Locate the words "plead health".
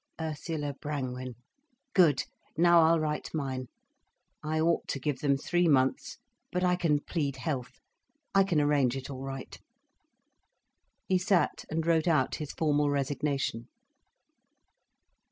7.01-7.79